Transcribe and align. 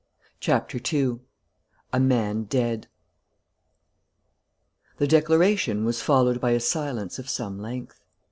CHAPTER 0.39 0.79
TWO 0.79 1.21
A 1.93 1.99
MAN 1.99 2.45
DEAD 2.45 2.87
The 4.97 5.05
declaration 5.05 5.85
was 5.85 6.01
followed 6.01 6.41
by 6.41 6.53
a 6.53 6.59
silence 6.59 7.19
of 7.19 7.29
some 7.29 7.59
length. 7.59 8.01